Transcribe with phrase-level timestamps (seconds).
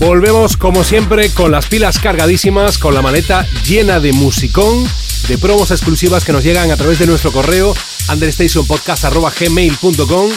[0.00, 4.88] Volvemos como siempre con las pilas cargadísimas, con la maleta llena de musicón,
[5.28, 7.74] de promos exclusivas que nos llegan a través de nuestro correo
[8.10, 10.30] understationpodcast.gmail.com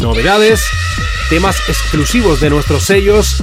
[0.00, 0.62] Novedades,
[1.28, 3.42] temas exclusivos de nuestros sellos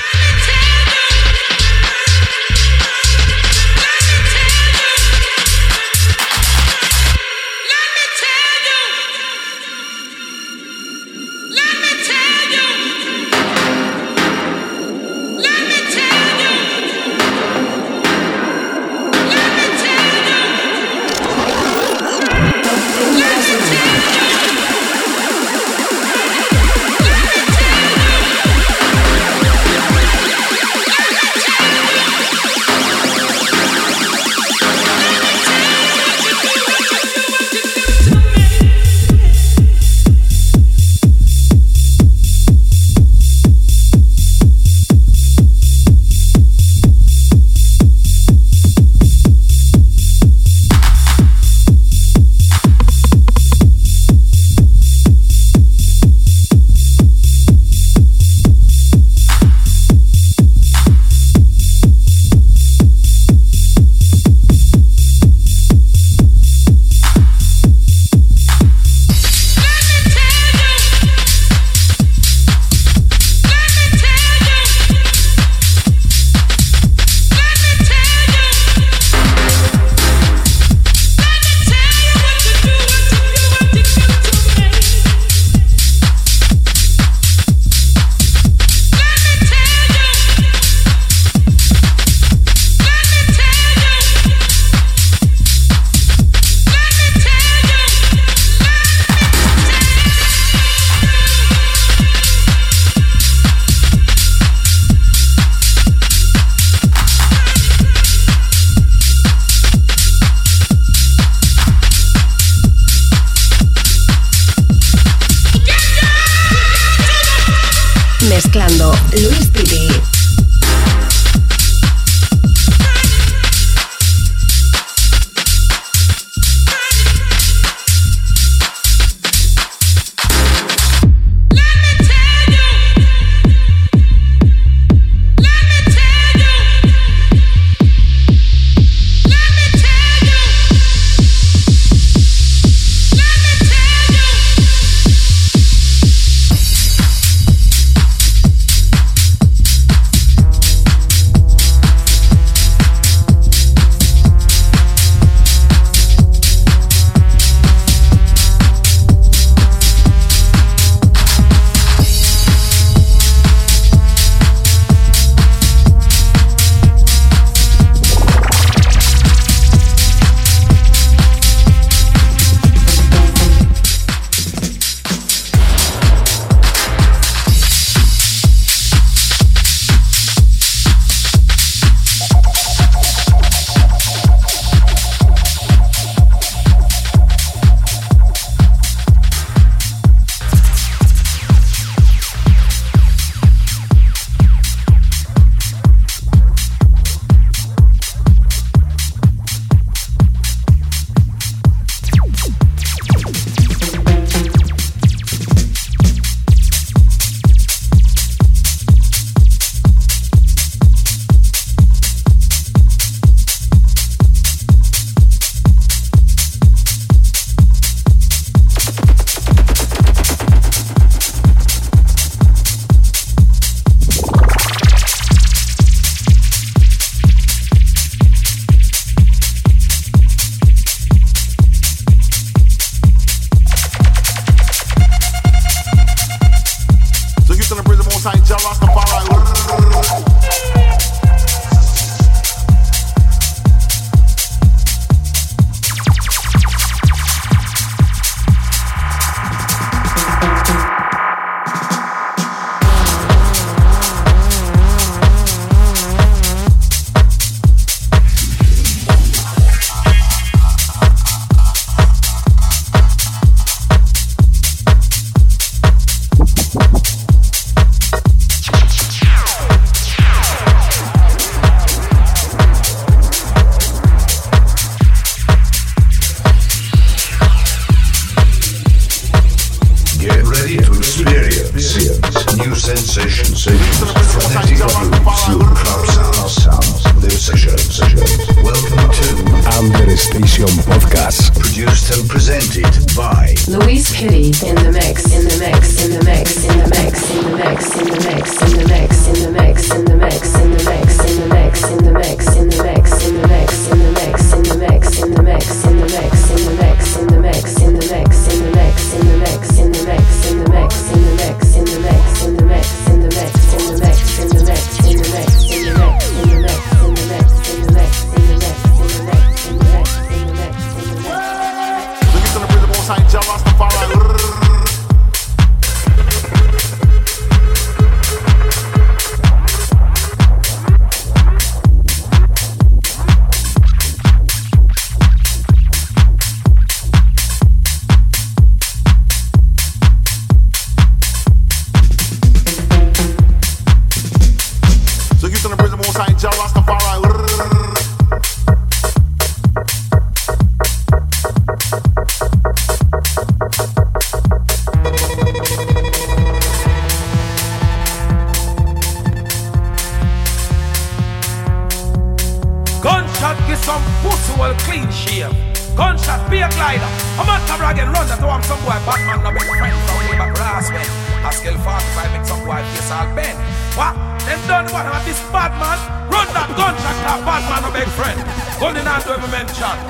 [367.44, 370.16] Come on, camera again, run That's why I'm Some boy, Batman, no big friend from
[370.16, 371.04] way back last when.
[371.44, 373.60] I skill 45, make some boy face all bend.
[373.92, 374.16] What?
[374.48, 375.04] Then done what?
[375.04, 376.00] about this Batman?
[376.32, 378.40] Run that gun, track that bad man, no big friend.
[378.80, 380.00] Gun in hand to every man, chat.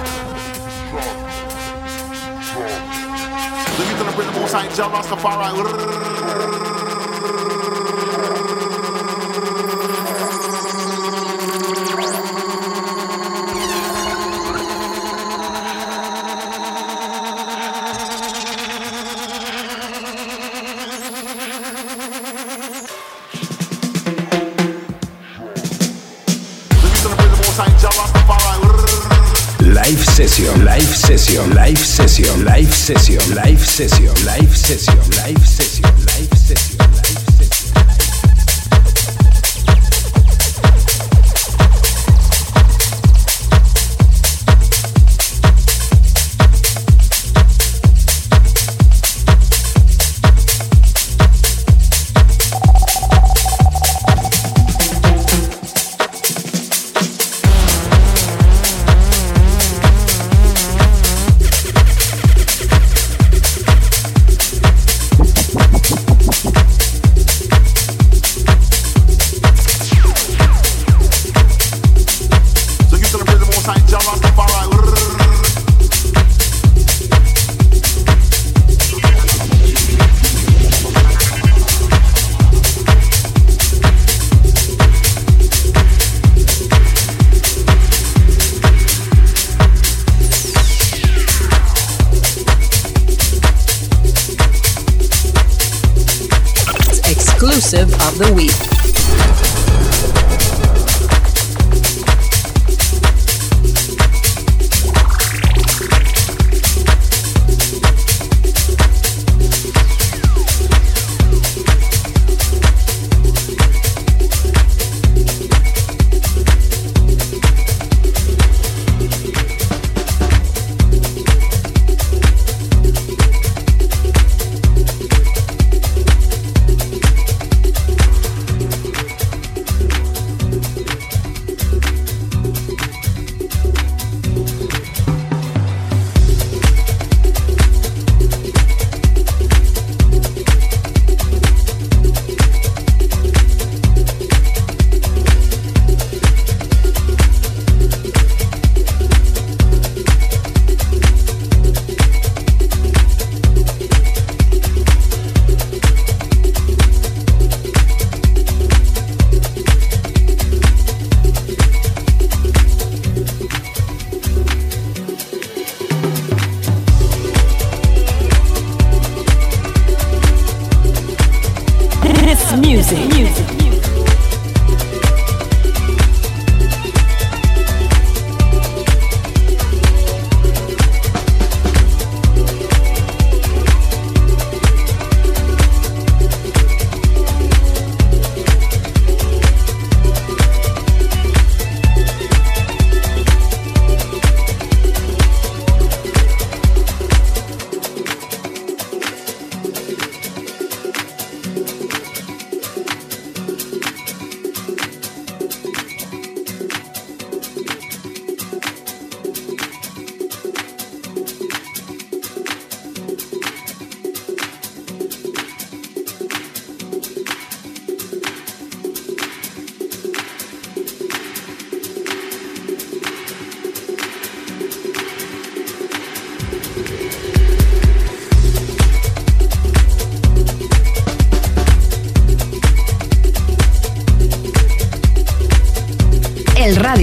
[3.75, 6.54] Look at the prison, most I ain't Rastafari.
[30.95, 35.74] Live Session, Live Session, Live Session, Live Session, Live Session, Live Session.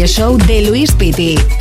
[0.08, 1.61] Show de Luis Piti.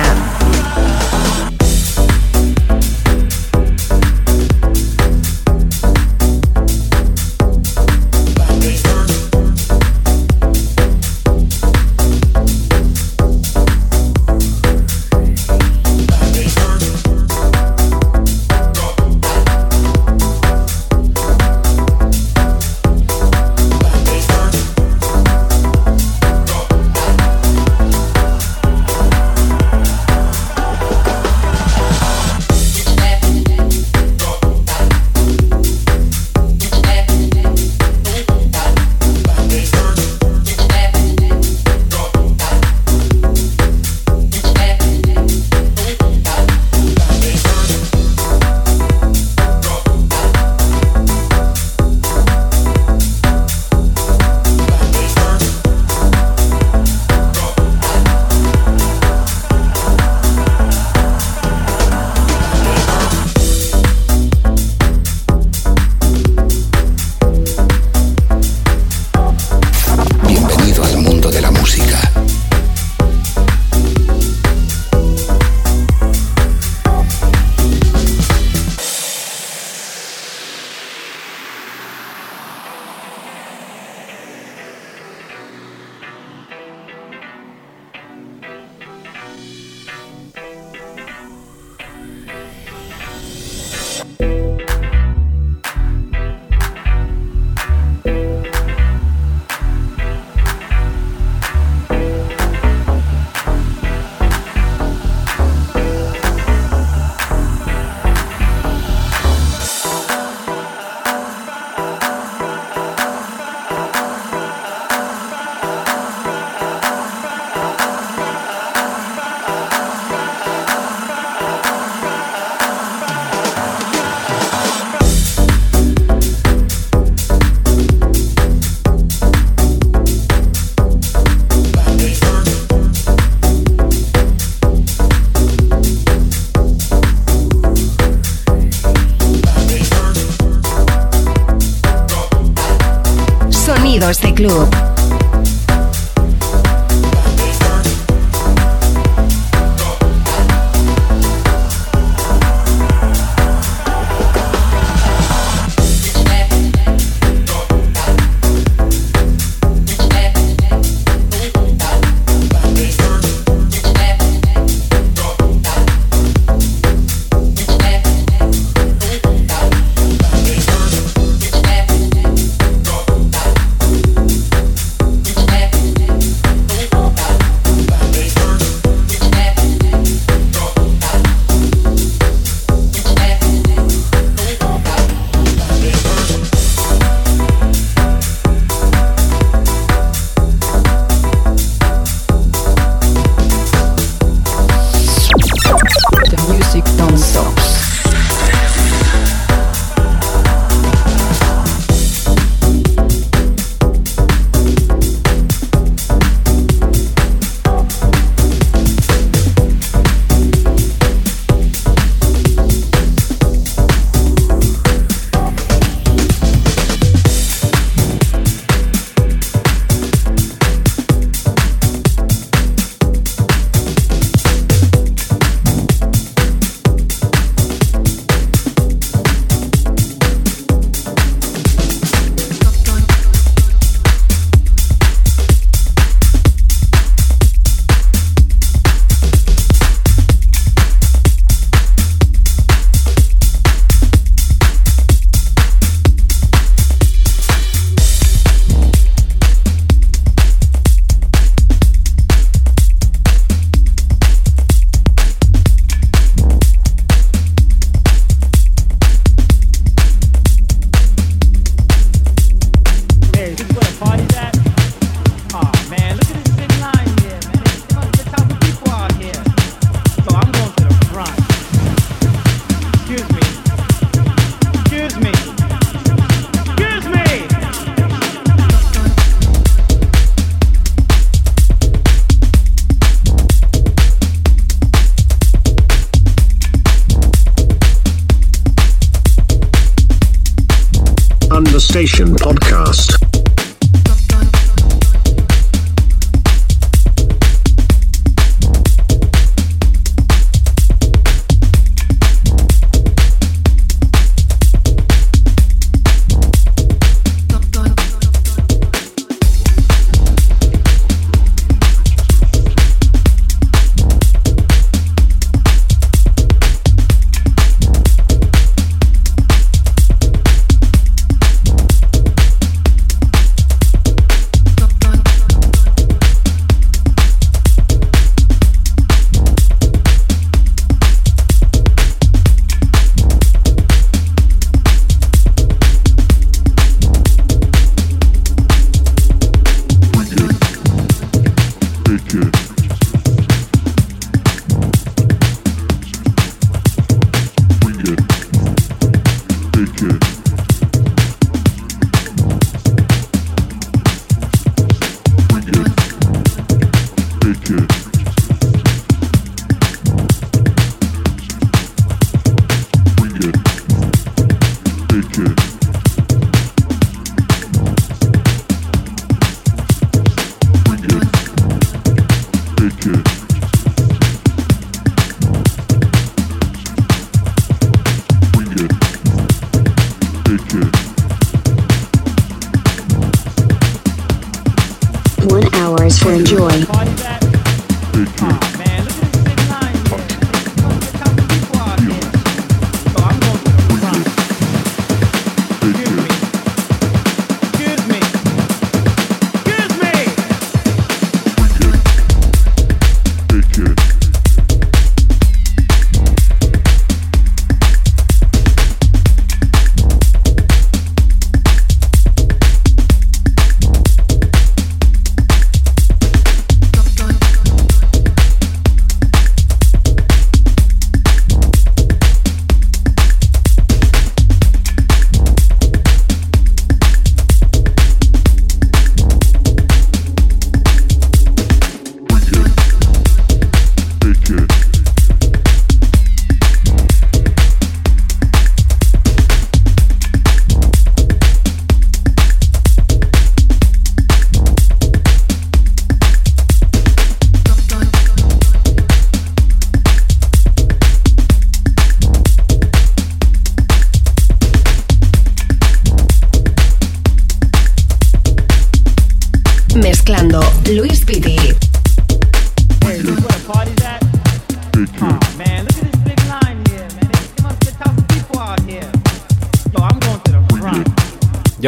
[143.91, 144.90] Bienvenido este club.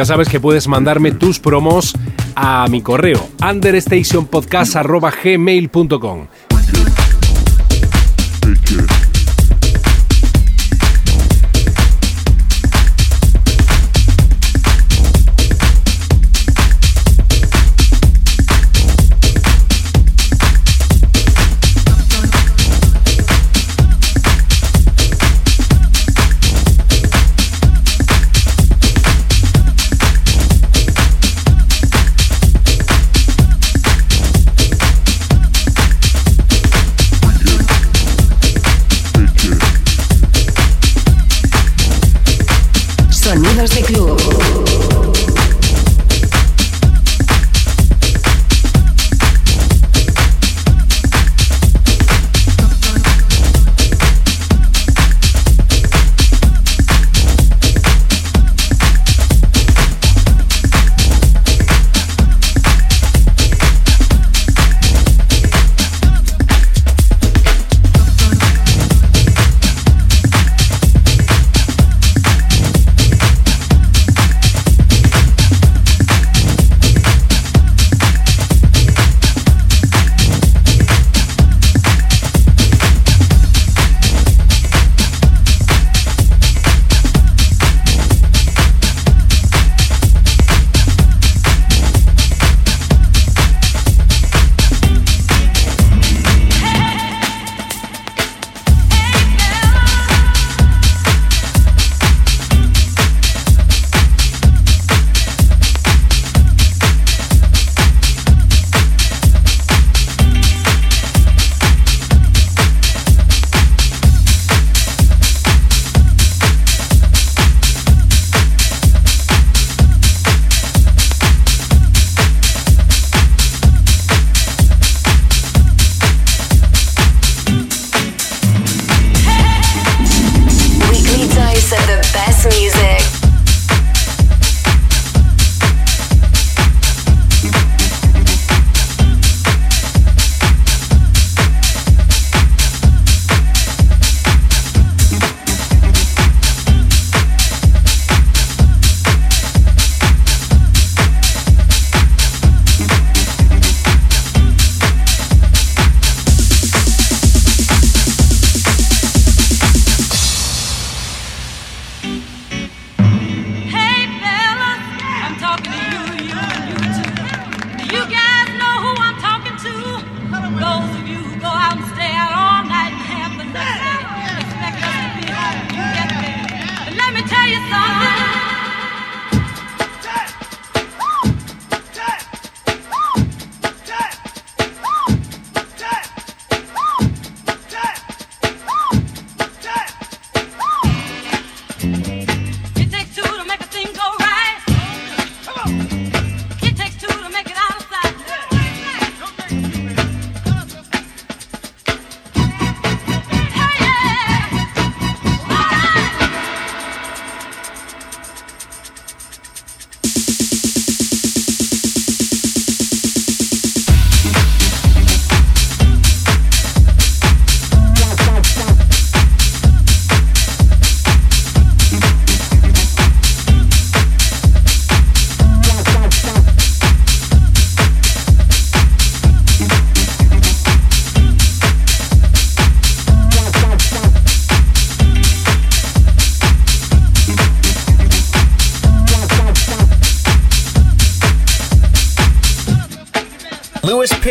[0.04, 1.94] Sabes que puedes mandarme tus promos
[2.36, 6.26] a mi correo understationpodcast.gmail.com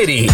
[0.06, 0.33] City.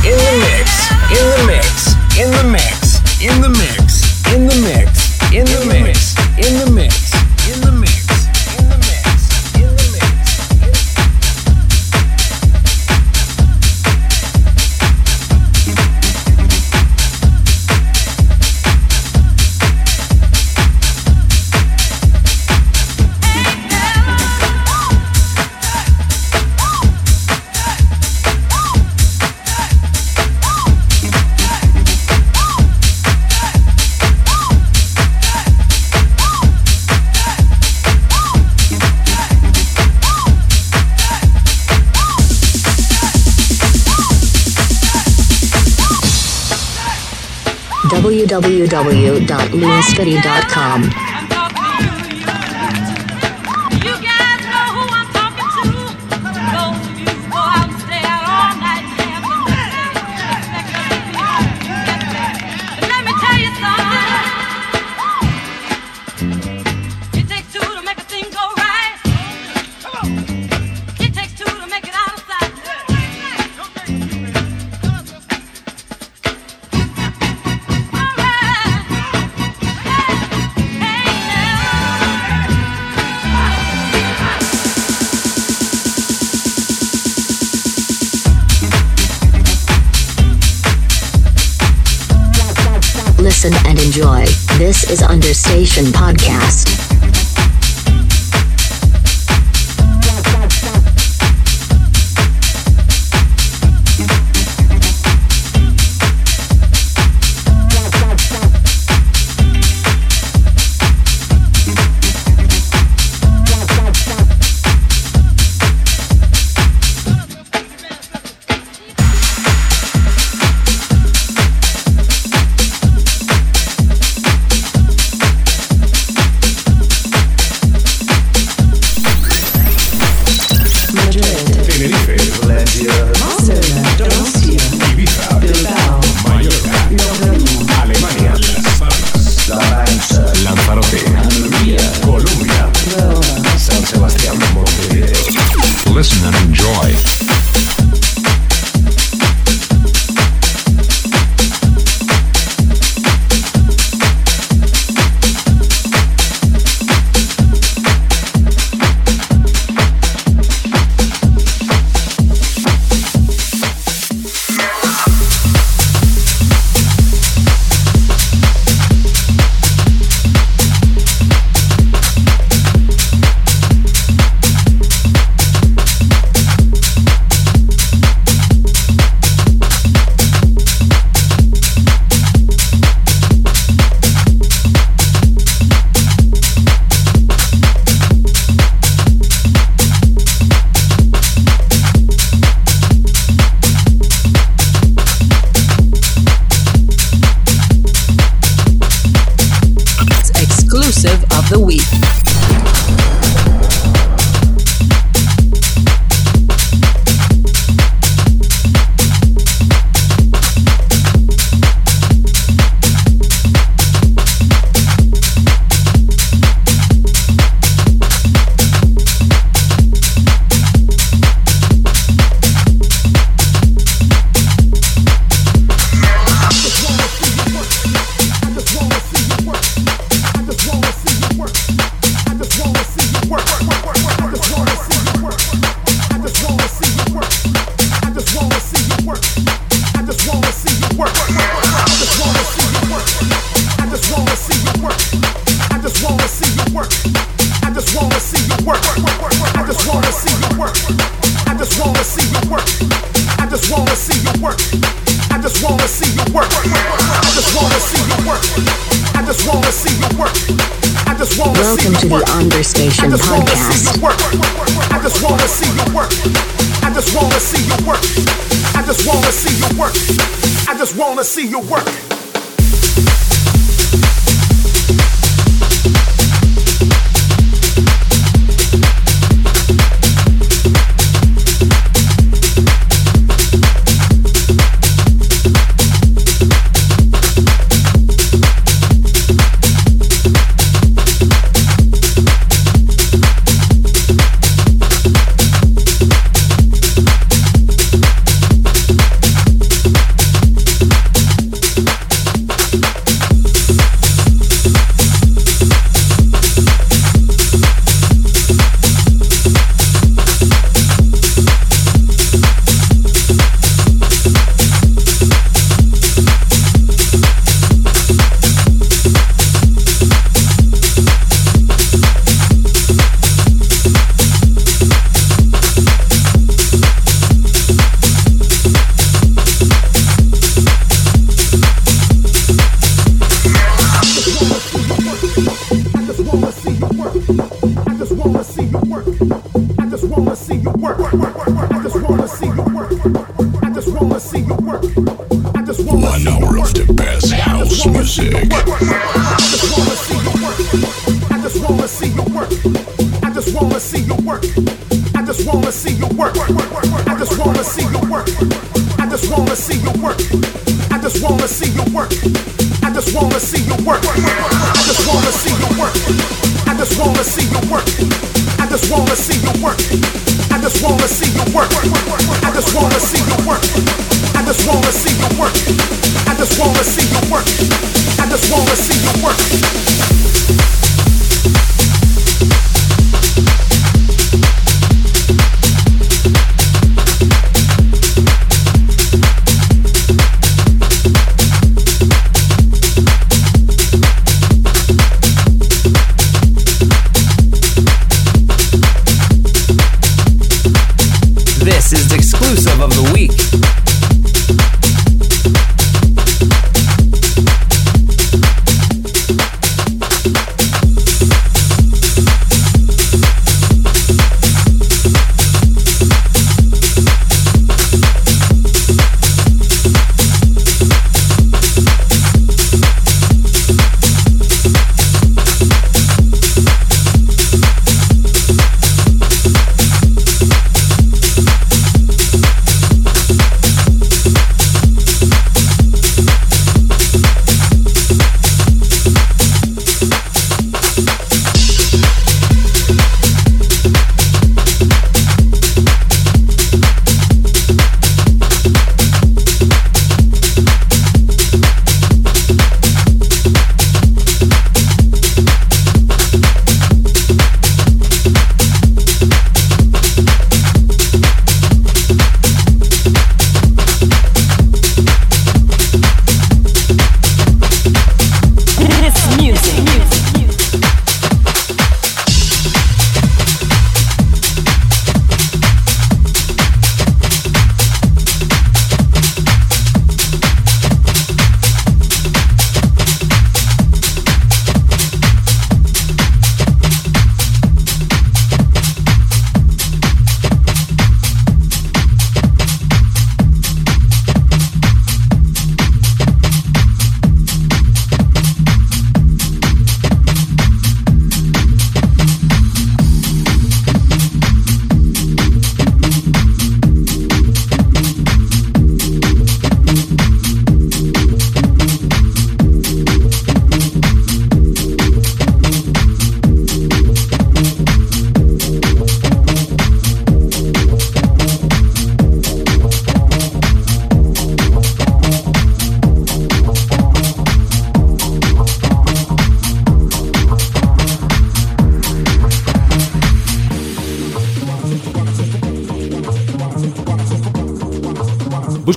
[48.69, 51.08] www.lewisfitty.com.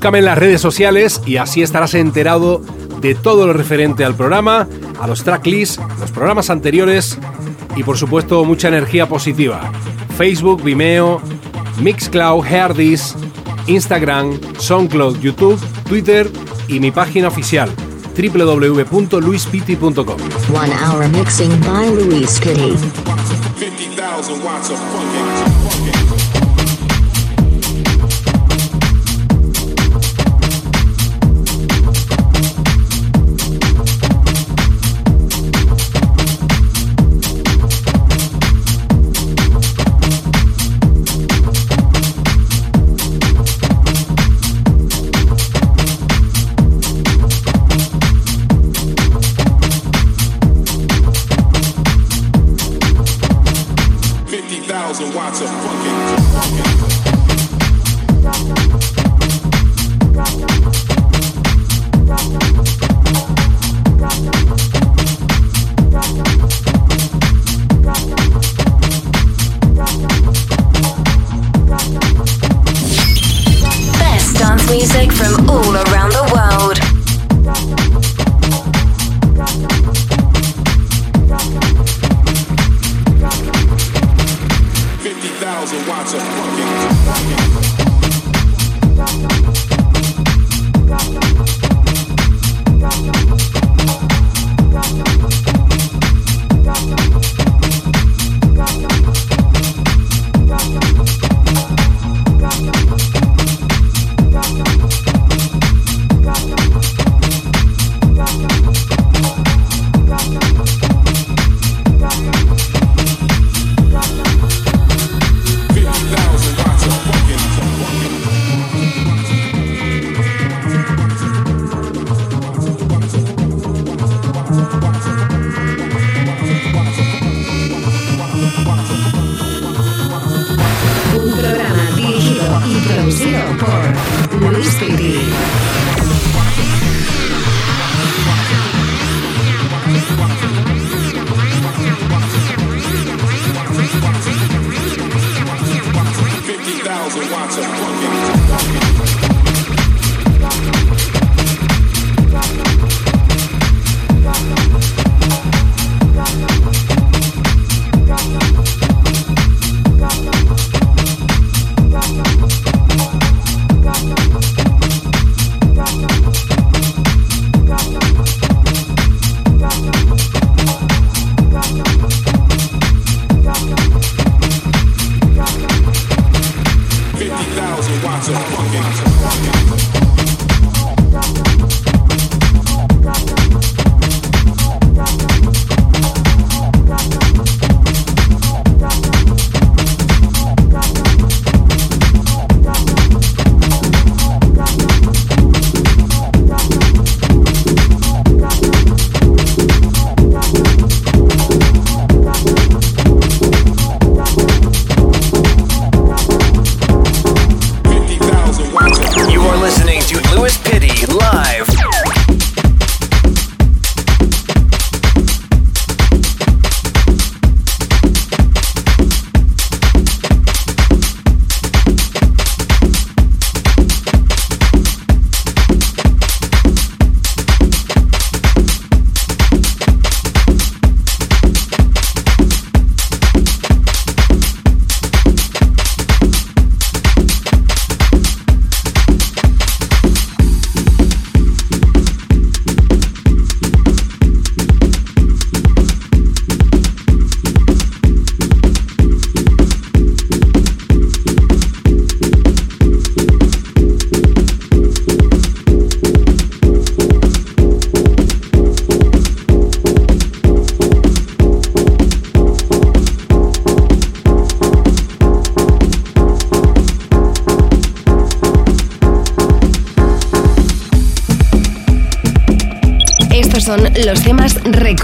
[0.03, 2.61] Búscame en las redes sociales y así estarás enterado
[3.01, 4.67] de todo lo referente al programa,
[5.01, 7.21] a los tracklists, los programas anteriores
[7.77, 9.71] y por supuesto mucha energía positiva.
[10.19, 11.23] Facebook, Vimeo,
[11.81, 13.15] Mixcloud, Herdis,
[13.69, 16.29] Instagram, SoundCloud, YouTube, Twitter
[16.67, 17.71] y mi página oficial
[18.17, 20.17] www.luispiti.com.
[20.53, 22.77] One hour mixing by Luis Pitti.
[23.57, 25.62] 50,000 watts of funky.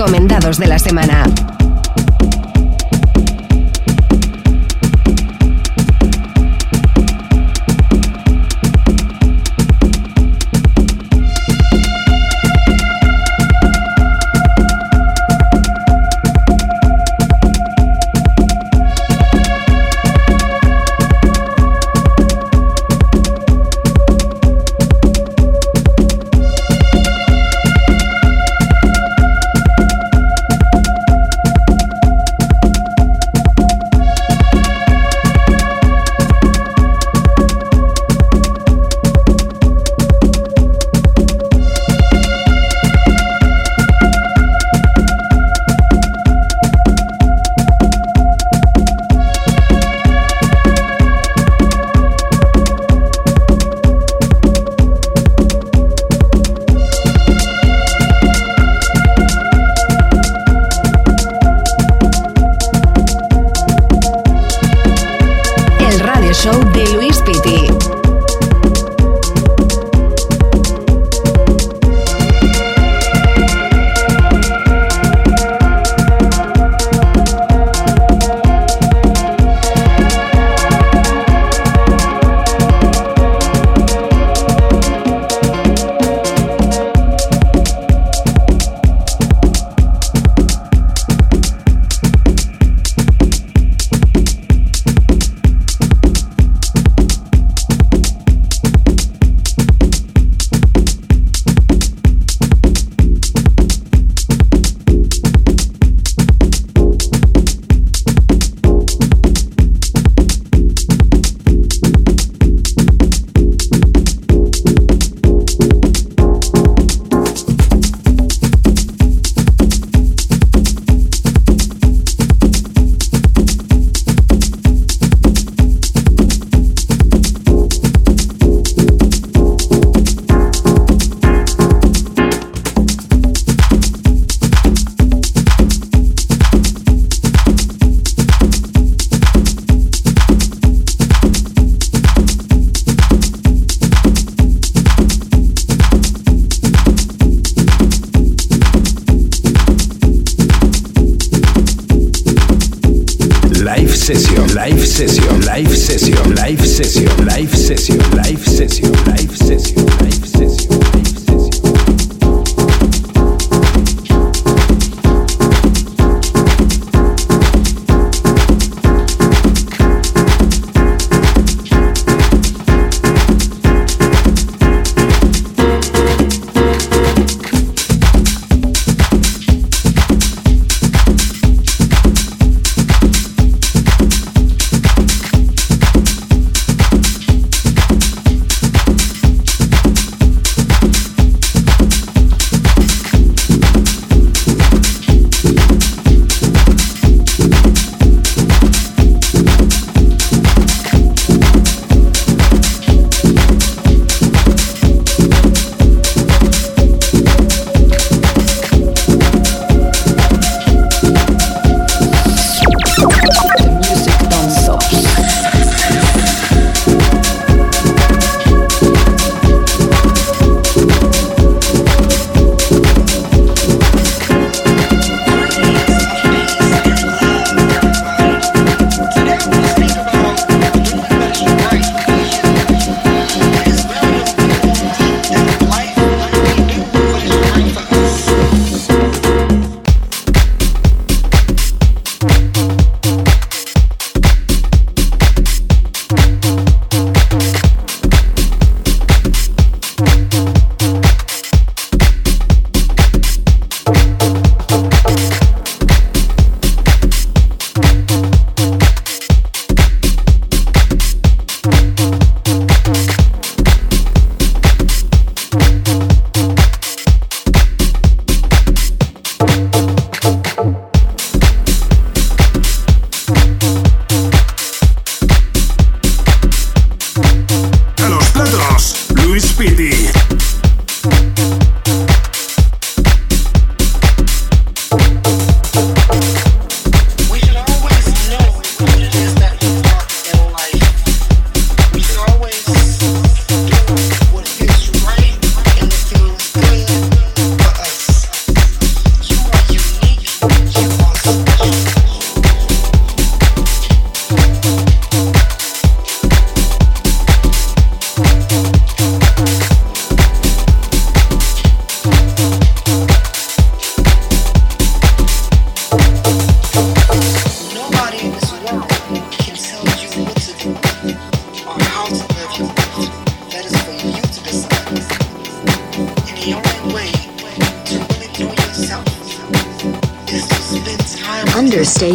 [0.08, 1.57] Recomendados de la semana.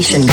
[0.02, 0.33] station.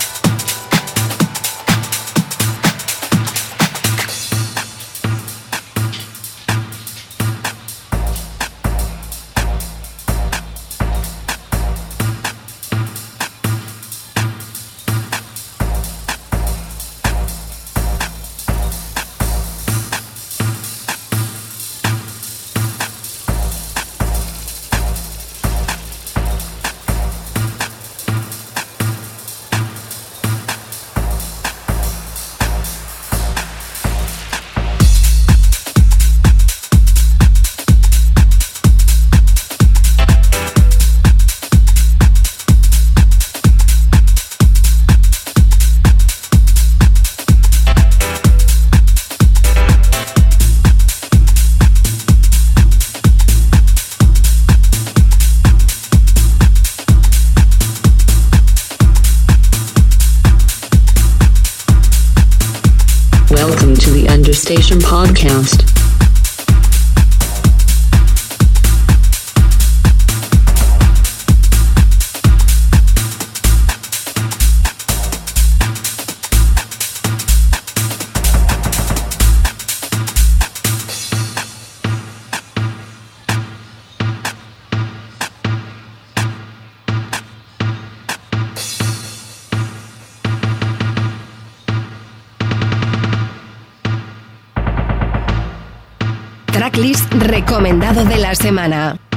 [97.93, 99.10] De la semana.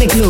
[0.00, 0.29] Sonidos de club.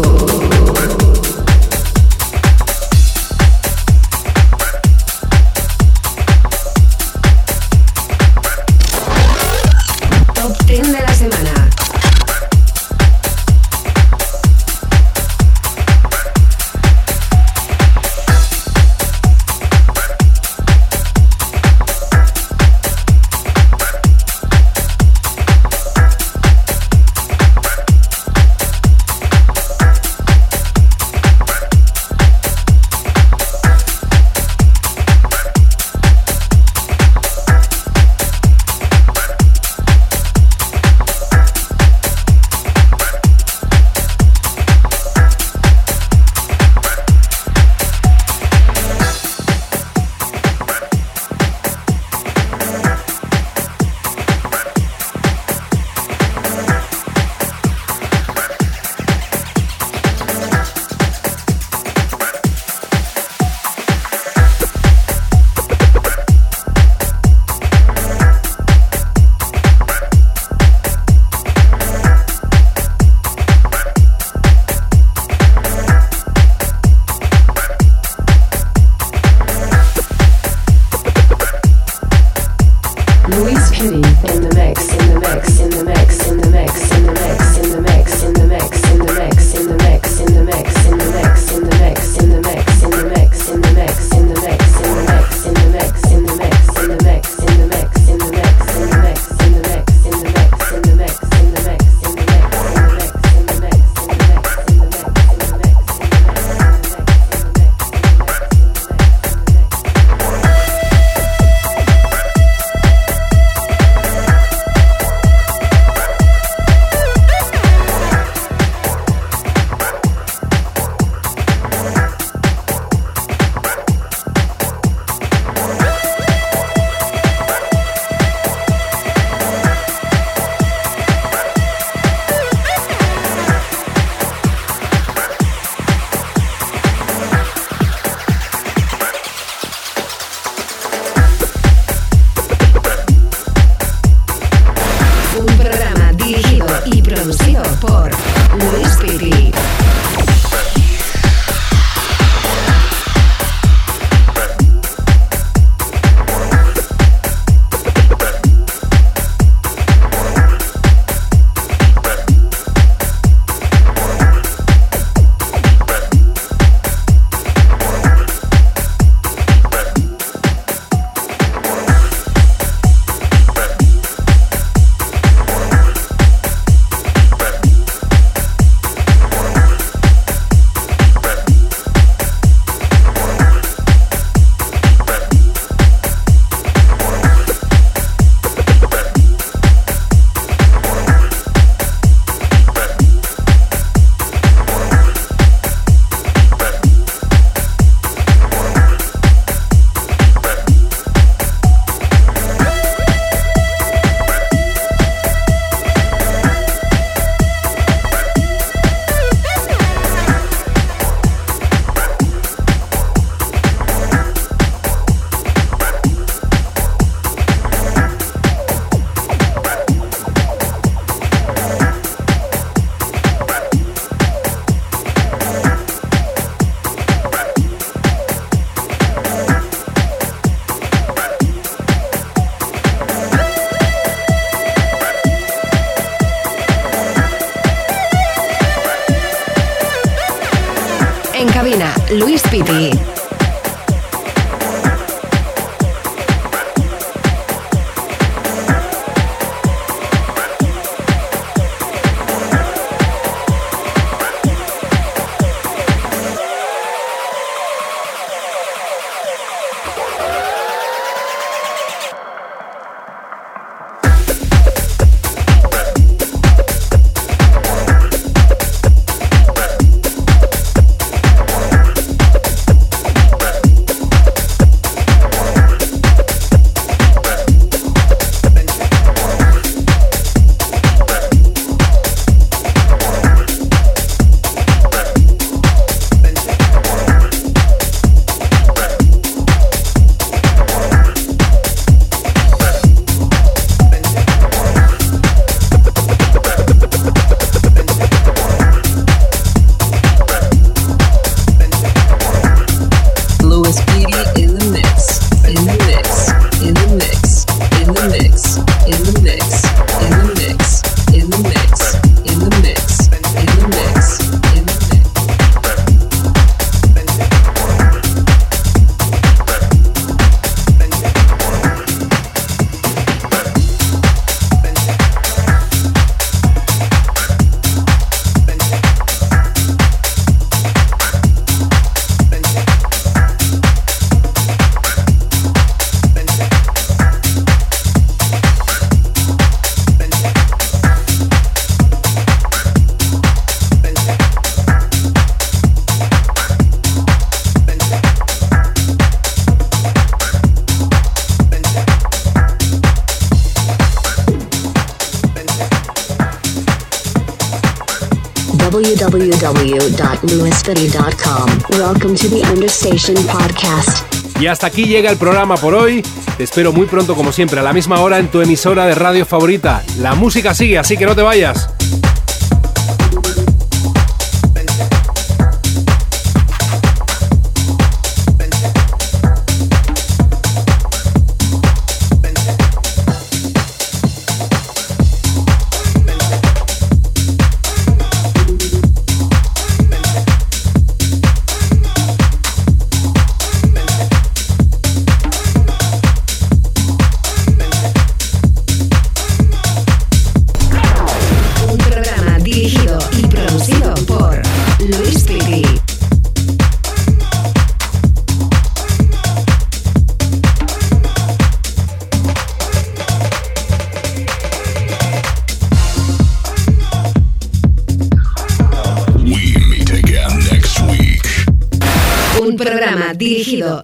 [359.41, 361.79] www.lewisfitty.com.
[361.79, 364.05] Welcome to the Understation Podcast.
[364.39, 366.03] Y hasta aquí llega el programa por hoy.
[366.37, 369.25] Te espero muy pronto, como siempre, a la misma hora en tu emisora de radio
[369.25, 369.83] favorita.
[369.99, 371.70] La música sigue, así que no te vayas.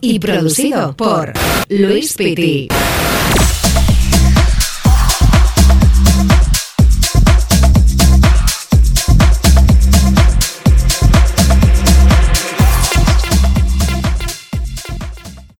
[0.00, 1.32] Y producido por
[1.68, 2.68] Luis Pitti.